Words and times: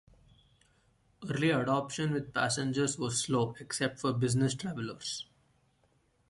Early 1.23 1.51
adoption 1.51 2.11
with 2.11 2.33
passengers 2.33 2.97
was 2.97 3.21
slow, 3.23 3.53
except 3.59 3.99
for 3.99 4.11
Business 4.13 4.55
Travellers. 4.55 5.27